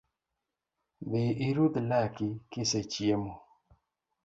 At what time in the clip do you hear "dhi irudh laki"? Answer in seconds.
1.09-2.29